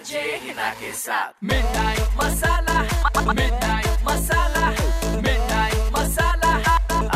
[0.00, 2.76] RJ Hina के साथ midnight masala
[3.32, 4.68] midnight masala
[5.16, 6.52] midnight masala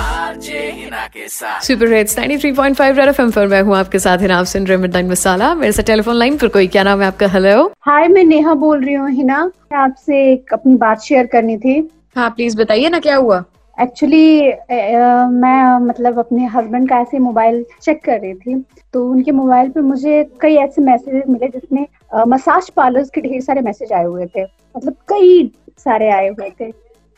[0.00, 4.30] RJ Hina के साथ सुपर हिट्स 93.5 रेड एफएम पर मैं हूँ आपके साथ है
[4.32, 7.26] आप सुन रहे मिडनाइट मसाला। मेरे से टेलीफोन लाइन पर कोई क्या नाम है आपका?
[7.28, 9.40] हेलो हाय मैं नेहा बोल रही हूँ हिना।
[9.84, 11.80] आपसे एक अपनी बात शेयर करनी थी।
[12.16, 13.42] हाँ प्लीज़ बताइए ना क्या हुआ?
[13.76, 14.40] एक्चुअली
[14.70, 19.80] मैं मतलब अपने हस्बैंड का ऐसे मोबाइल चेक कर रही थी। तो उनके मोबाइल पे
[19.80, 24.42] मुझे कई ऐसे मैसेजेस मिले जिसमें मसाज पार्लर्स के ढेर सारे मैसेज आए हुए थे
[24.42, 26.70] मतलब कई सारे आए हुए थे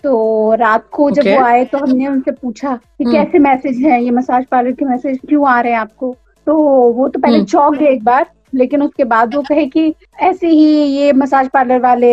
[0.04, 1.38] तो रात को जब Okay.
[1.38, 4.84] वो आए तो हमने उनसे पूछा कि हम्म। कैसे मैसेज है ये मसाज पार्लर के
[4.84, 6.14] मैसेज क्यों आ रहे हैं आपको
[6.46, 6.56] तो
[6.92, 10.48] वो तो पहले हम्म। चौंक गए एक बार लेकिन उसके बाद वो कहे कि ऐसे
[10.48, 12.12] ही ये मसाज पार्लर वाले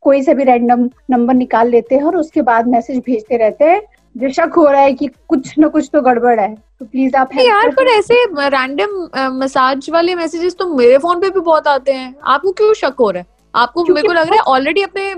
[0.00, 3.80] कोई से भी रैंडम नंबर निकाल लेते हैं और उसके बाद मैसेज भेजते रहते हैं
[4.14, 7.30] जो शक हो रहा है कि कुछ ना कुछ तो गड़बड़ है तो प्लीज़ आप
[7.36, 8.14] यार पर ऐसे
[8.48, 12.94] रैंडम मसाज वाले मैसेजेस तो मेरे फ़ोन पे भी बहुत आते हैं। आपको क्यों शक
[13.00, 13.26] हो रहा है?
[13.54, 15.10] आपको मेरे को लग रहा है ऑलरेडी अपने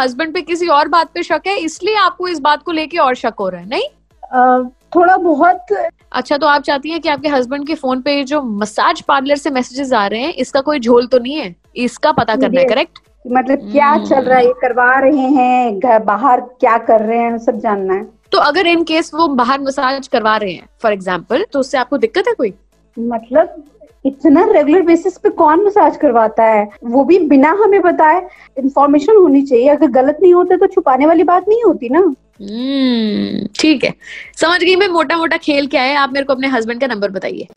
[0.00, 3.14] हस्बैंड पे किसी और बात पे शक है इसलिए आपको इस बात को लेके और
[3.14, 4.68] शक हो रहा है नहीं?
[4.94, 5.72] थोड़ा बहुत
[6.12, 9.50] अच्छा तो आप चाहती हैं कि आपके हस्बैंड के फ़ोन पे जो मसाज पार्लर से
[9.50, 11.54] मैसेजेस आ रहे हैं इसका कोई झोल तो नहीं है?
[11.76, 15.98] इसका पता करना है करेक्ट मतलब क्या हम्म। चल रहा है करवा रहे हैं घर
[16.04, 20.08] बाहर क्या कर रहे हैं सब जानना है। तो अगर इन केस वो बाहर मसाज
[20.08, 22.52] करवा रहे हैं फॉर एग्ज़ाम्पल तो उससे आपको दिक्कत है कोई?
[22.96, 23.62] मतलब
[24.04, 26.68] इतना रेगुलर बेसिस पे कौन मसाज करवाता है?
[26.84, 28.20] वो भी बिना हमें बताए
[28.58, 33.46] इंफॉर्मेशन होनी चाहिए। अगर गलत नहीं होता तो छुपाने वाली बात नहीं होती ना। हम्म
[33.54, 33.92] ठीक है।
[34.36, 37.10] समझ गई मैं मोटा मोटा खेल क्या है आप मेरे को अपने हस्बैंड का नंबर
[37.10, 37.48] बताइए।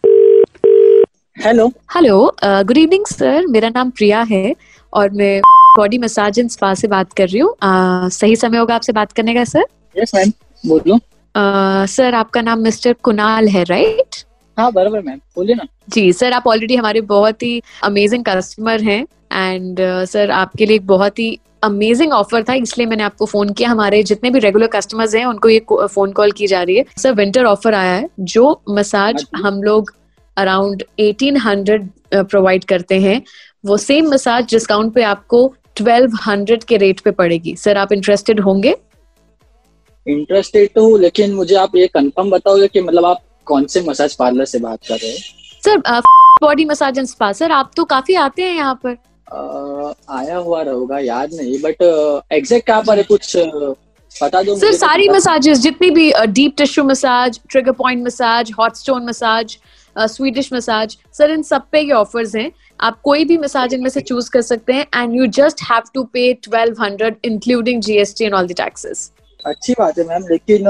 [1.38, 4.56] Hello hello good evening sir मेरा नाम प्रिया है
[4.94, 5.40] और मैं
[5.78, 9.12] बॉडी मसाज एंड स्पा से बात कर रही हूँ। अ, सही समय होगा आपसे बात
[9.12, 9.66] करने का सर
[9.96, 10.32] यस मैम
[10.68, 11.00] बोलो।
[11.88, 14.24] सर आपका नाम मिस्टर कुणाल है राइट
[14.58, 19.02] हाँ बराबर मैम बोलिए ना। जी सर आप ऑलरेडी हमारे बहुत ही अमेजिंग कस्टमर हैं
[19.34, 23.70] एंड सर आपके लिए एक बहुत ही अमेजिंग ऑफ़र था इसलिए मैंने आपको फ़ोन किया।
[23.70, 27.14] हमारे जितने भी रेगुलर कस्टमर्स हैं उनको ये फ़ोन कॉल की जा रही है। सर
[27.14, 29.94] विंटर ऑफ़र आया है जो मसाज अच्छा। हम लोग
[30.38, 31.80] अराउंड 1800
[32.14, 33.22] प्रोवाइड करते हैं।
[33.66, 35.46] वो सेम मसाज डिस्काउंट पे आपको
[35.78, 38.76] 1200 के रेट पे पड़ेगी। सर आप इंटरेस्टेड होंगे?
[40.06, 44.16] इंटरेस्टेड तो हूँ लेकिन मुझे आप ये कंफर्म बताओगे कि मतलब आप कौन से मसाज
[44.16, 45.18] पार्लर से बात कर रहे हो?
[45.66, 45.78] Sir
[46.42, 50.62] body massage and spa sir आप तो काफ़ी आते हैं यहाँ पर। अ, आया हुआ
[50.62, 51.82] रहेगा याद नहीं बट
[52.34, 56.54] एग्जैक्ट कहाँ पर है कुछ बता दो सर तो सारी पता- मसाजेस जितनी भी deep
[56.58, 59.58] tissue massage trigger point massage hot stone massage
[59.96, 62.52] Swedish massage sir इन सब पे ये ऑफर्स हैं।
[62.82, 66.04] आप कोई भी मसाज इनमें से चूज़ कर सकते हैं and you just have to
[66.14, 69.12] pay twelve hundred including GST and all the taxes
[69.46, 70.66] अच्छी बात है मैम लेकिन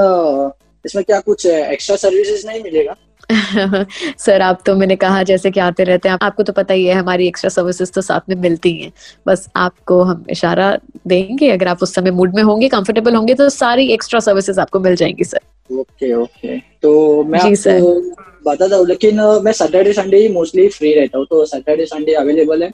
[0.84, 2.94] इसमें क्या कुछ एक्स्ट्रा सर्विसेज़ नहीं मिलेगा?
[4.18, 6.94] सर आप तो मैंने कहा जैसे कि आते रहते हैं आपको तो पता ही है
[6.94, 8.92] हमारी एक्स्ट्रा सर्विसेज़ तो साथ में मिलती हैं।
[9.26, 13.48] बस आपको हम इशारा देंगे अगर आप उस समय मूड में होंगे कंफर्टेबल होंगे तो
[13.48, 15.40] सारी एक्स्ट्रा सर्विसेज़ आपको मिल जाएँगी सर।
[15.78, 18.15] Okay okay. तो मैं जी, आपको
[18.46, 22.62] बताता हूँ लेकिन मैं सैटरडे संडे ही मोस्टली फ्री रहता हूँ तो सैटरडे संडे अवेलेबल
[22.62, 22.70] है।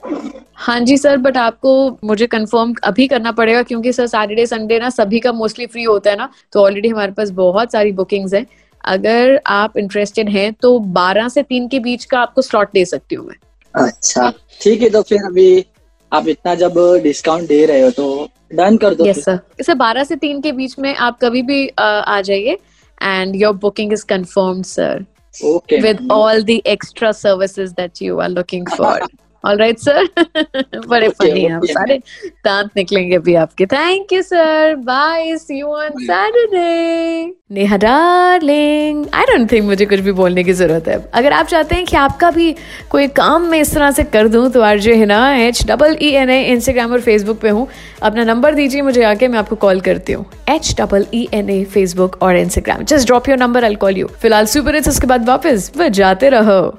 [0.55, 4.89] हाँ जी सर बट आपको मुझे कंफर्म अभी करना पड़ेगा क्योंकि सर सैटरडे संडे ना
[4.89, 8.45] सभी का मोस्टली फ्री होता है ना तो ऑलरेडी हमारे पास बहुत सारी बुकिंग्स हैं।
[8.83, 13.15] अगर आप इंटरेस्टेड हैं तो 12 से 3 के बीच का आपको स्लॉट दे सकती
[13.15, 13.35] हूँ मैं।
[13.73, 14.31] अच्छा
[14.61, 15.65] ठीक है तो फिर अभी
[16.11, 16.73] आप इतना जब
[17.03, 20.51] डिस्काउंट दे रहे हो तो डन कर दो यस सर सर 12 से 3 के
[20.51, 22.57] बीच में आप कभी भी अ, आ जाइए
[22.97, 25.05] and your booking is confirmed sir
[25.41, 28.99] okay with all the extra services that you are looking for.
[29.43, 30.01] All right, sir.
[30.87, 31.97] बड़े Okay, हैं सारे
[32.45, 39.25] दांत निकलेंगे भी आपके। Thank you sir bye see you on Saturday Neha darling I
[39.25, 42.29] don't think मुझे कुछ भी बोलने की ज़रूरत है। अगर आप चाहते हैं कि आपका
[42.31, 42.55] भी
[42.89, 46.29] कोई काम मैं इस तरह से कर दूँ तो RJ Hina H double E N
[46.29, 47.67] A Instagram और फेसबुक पे हूँ।
[48.03, 51.63] अपना नंबर दीजिए मुझे आके मैं आपको कॉल करती हूँ। H double E N A
[51.73, 55.27] Facebook और Instagram just drop your number I call you फ़िलहाल सुपर हिट्स उसके बाद
[55.29, 56.75] वापस। जाते रहो।